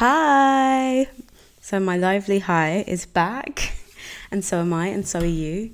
[0.00, 1.08] Hi!
[1.60, 3.72] So, my lively hi is back,
[4.30, 5.72] and so am I, and so are you.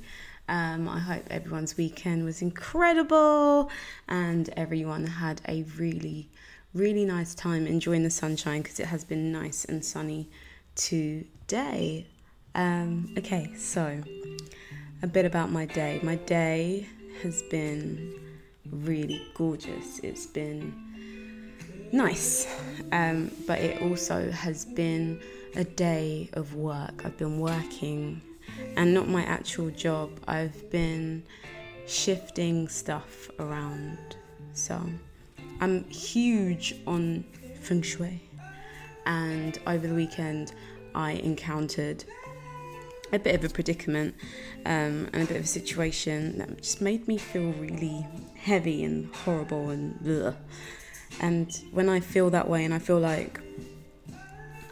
[0.48, 3.71] Um, I hope everyone's weekend was incredible
[4.08, 6.31] and everyone had a really,
[6.73, 10.30] really nice time enjoying the sunshine because it has been nice and sunny
[10.75, 12.06] today.
[12.54, 14.02] Um, okay, so
[15.02, 16.00] a bit about my day.
[16.02, 16.88] My day
[17.22, 18.14] has been
[18.70, 19.98] really gorgeous.
[19.98, 20.93] It's been
[21.95, 22.46] nice,
[22.92, 25.21] um, but it also has been
[25.57, 27.03] a day of work.
[27.04, 28.20] I've been working
[28.76, 30.11] and not my actual job.
[30.26, 31.22] I've been
[31.86, 34.17] shifting stuff around.
[34.53, 34.80] So
[35.61, 37.25] I'm huge on
[37.61, 38.20] feng shui,
[39.06, 40.53] and over the weekend
[40.95, 42.05] I encountered
[43.12, 44.15] a bit of a predicament
[44.67, 49.15] um, and a bit of a situation that just made me feel really heavy and
[49.15, 50.34] horrible and ugh.
[51.21, 53.41] And when I feel that way and I feel like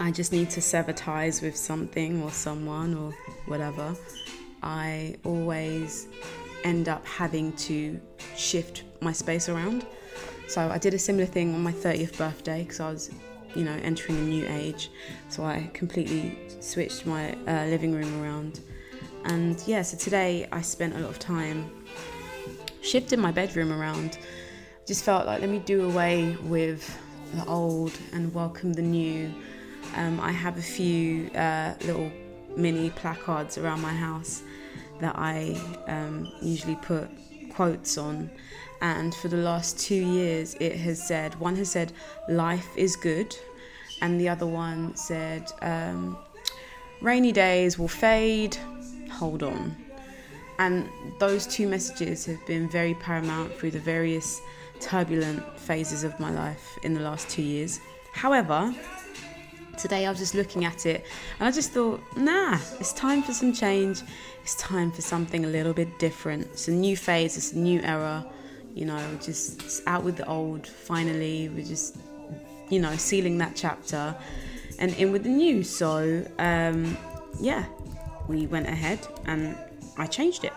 [0.00, 3.12] I just need to sever ties with something or someone or
[3.46, 3.94] whatever,
[4.62, 6.08] I always
[6.64, 8.00] end up having to
[8.36, 9.86] shift my space around.
[10.48, 13.10] So I did a similar thing on my 30th birthday because I was,
[13.54, 14.90] you know, entering a new age.
[15.28, 18.60] So I completely switched my uh, living room around.
[19.24, 21.70] And yeah, so today I spent a lot of time
[22.82, 24.18] shifting my bedroom around
[24.86, 26.98] just felt like let me do away with
[27.34, 29.32] the old and welcome the new.
[29.94, 32.10] Um, I have a few uh, little
[32.56, 34.42] mini placards around my house
[35.00, 37.08] that I um, usually put
[37.50, 38.30] quotes on.
[38.80, 41.92] And for the last two years, it has said one has said,
[42.28, 43.36] Life is good,
[44.00, 46.18] and the other one said, um,
[47.00, 48.56] Rainy days will fade,
[49.10, 49.76] hold on.
[50.58, 50.88] And
[51.18, 54.40] those two messages have been very paramount through the various
[54.82, 57.80] turbulent phases of my life in the last two years.
[58.12, 58.74] However,
[59.78, 61.06] today I was just looking at it
[61.38, 64.02] and I just thought, nah, it's time for some change.
[64.42, 66.46] It's time for something a little bit different.
[66.46, 68.26] It's a new phase, it's a new era.
[68.74, 70.66] You know, just out with the old.
[70.66, 71.98] Finally, we're just,
[72.70, 74.14] you know, sealing that chapter
[74.78, 75.62] and in with the new.
[75.62, 76.96] So, um,
[77.38, 77.66] yeah,
[78.28, 79.56] we went ahead and
[79.98, 80.54] I changed it.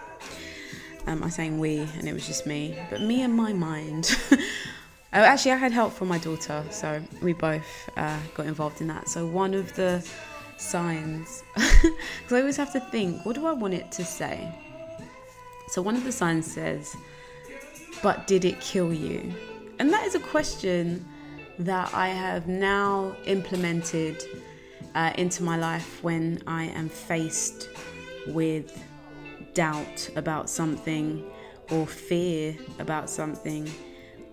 [1.07, 4.15] Um, I'm saying we, and it was just me, but me and my mind.
[4.31, 4.37] oh,
[5.13, 9.07] actually, I had help from my daughter, so we both uh, got involved in that.
[9.07, 10.05] So one of the
[10.57, 14.51] signs, because I always have to think, what do I want it to say?
[15.69, 16.95] So one of the signs says,
[18.01, 19.33] "But did it kill you?"
[19.79, 21.05] And that is a question
[21.59, 24.23] that I have now implemented
[24.95, 27.69] uh, into my life when I am faced
[28.27, 28.81] with
[29.55, 31.23] doubt about something
[31.71, 33.67] or fear about something,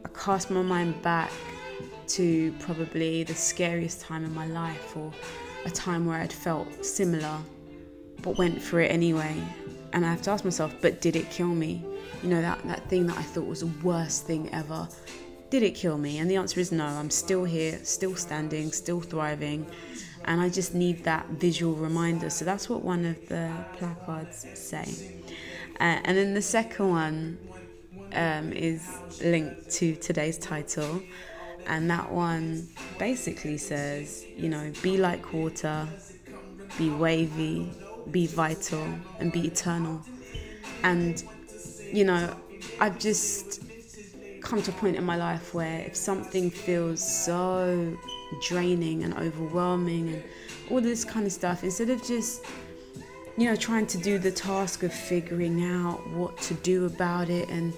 [0.04, 1.32] I cast my mind back
[2.08, 5.10] to probably the scariest time in my life or
[5.64, 7.38] a time where I'd felt similar
[8.20, 9.34] but went for it anyway.
[9.92, 11.84] And I have to ask myself, but did it kill me?
[12.22, 14.88] You know, that, that thing that I thought was the worst thing ever.
[15.50, 16.18] Did it kill me?
[16.18, 16.86] And the answer is no.
[16.86, 19.66] I'm still here, still standing, still thriving
[20.24, 22.30] and I just need that visual reminder.
[22.30, 24.86] So that's what one of the placards say.
[25.80, 27.38] Uh, and then the second one
[28.12, 28.86] um, is
[29.22, 31.02] linked to today's title,
[31.66, 32.68] and that one
[32.98, 35.88] basically says, you know, be like water,
[36.78, 37.72] be wavy,
[38.10, 38.86] be vital,
[39.18, 40.00] and be eternal.
[40.82, 41.22] And,
[41.92, 42.36] you know,
[42.80, 43.62] I've just
[44.40, 47.96] come to a point in my life where if something feels so
[48.40, 50.22] draining and overwhelming and
[50.70, 52.44] all this kind of stuff, instead of just,
[53.36, 57.48] you know, trying to do the task of figuring out what to do about it,
[57.48, 57.72] and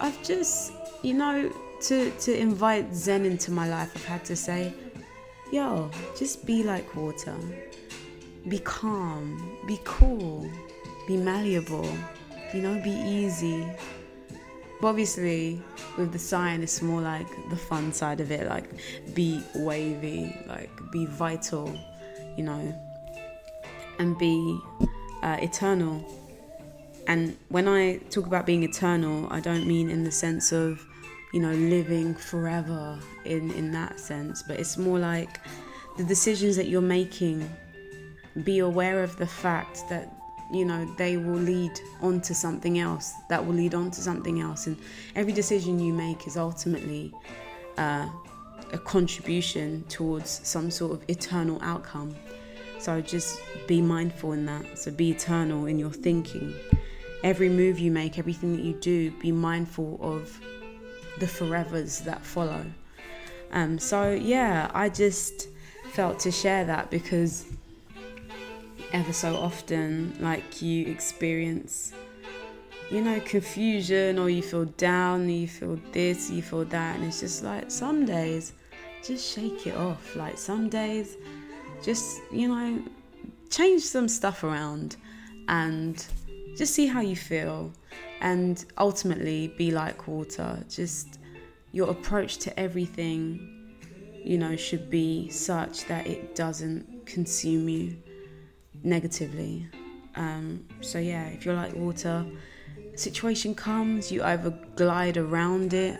[0.00, 0.72] I've just,
[1.02, 1.52] you know,
[1.82, 4.72] to, to invite Zen into my life, I've had to say,
[5.52, 7.34] yo, just be like water.
[8.48, 10.50] Be calm, be cool,
[11.06, 11.92] be malleable,
[12.54, 13.66] you know, be easy,
[14.80, 15.60] but obviously,
[15.98, 18.64] with the sign, it's more like the fun side of it, like
[19.14, 21.74] be wavy, like be vital,
[22.36, 22.74] you know,
[23.98, 24.58] and be
[25.22, 26.04] uh, eternal.
[27.06, 30.84] And when I talk about being eternal, I don't mean in the sense of,
[31.32, 35.40] you know, living forever in, in that sense, but it's more like
[35.96, 37.48] the decisions that you're making,
[38.44, 40.19] be aware of the fact that
[40.52, 44.40] you know they will lead on to something else that will lead on to something
[44.40, 44.66] else.
[44.66, 44.76] And
[45.14, 47.12] every decision you make is ultimately
[47.78, 48.08] uh,
[48.72, 52.14] a contribution towards some sort of eternal outcome.
[52.78, 54.78] So just be mindful in that.
[54.78, 56.54] So be eternal in your thinking.
[57.22, 60.40] Every move you make everything that you do be mindful of
[61.18, 62.64] the forevers that follow.
[63.52, 65.48] Um, so yeah i just
[65.92, 67.46] felt to share that because
[68.92, 71.92] ever so often, like you experience,
[72.90, 77.20] you know, confusion or you feel down, you feel this, you feel that, and it's
[77.20, 78.52] just like some days,
[79.04, 80.16] just shake it off.
[80.16, 81.16] Like some days,
[81.82, 82.82] just, you know,
[83.48, 84.96] change some stuff around
[85.48, 86.04] and
[86.56, 87.72] just see how you feel
[88.20, 90.64] and ultimately be like water.
[90.68, 91.18] Just
[91.72, 93.76] your approach to everything,
[94.12, 97.96] you know, should be such that it doesn't consume you
[98.82, 99.68] negatively.
[100.16, 102.24] Um, so yeah, if you're like water,
[102.94, 105.98] situation comes, you either glide around it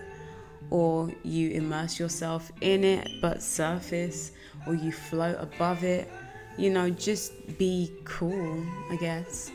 [0.71, 4.32] or you immerse yourself in it but surface
[4.67, 6.11] or you float above it.
[6.56, 9.50] You know, just be cool, I guess.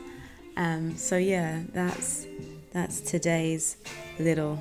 [0.56, 2.26] Um, so yeah, that's
[2.72, 3.76] that's today's
[4.18, 4.58] little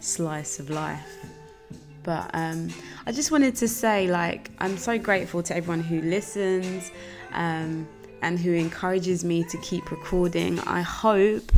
[0.00, 1.26] slice of life.
[2.02, 2.68] But um,
[3.04, 6.92] I just wanted to say, like, I'm so grateful to everyone who listens
[7.32, 7.88] um,
[8.22, 10.58] and who encourages me to keep recording.
[10.60, 11.52] I hope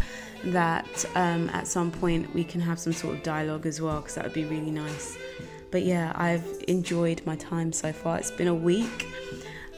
[0.44, 4.14] that um, at some point we can have some sort of dialogue as well, because
[4.14, 5.19] that would be really nice.
[5.70, 8.19] But yeah, I've enjoyed my time so far.
[8.19, 9.08] It's been a week.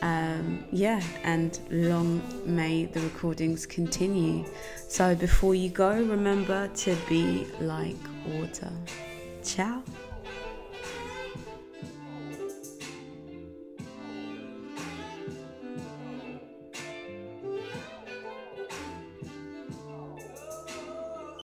[0.03, 4.47] Um, yeah, and long may the recordings continue.
[4.89, 8.73] So before you go, remember to be like water.
[9.43, 9.83] Ciao.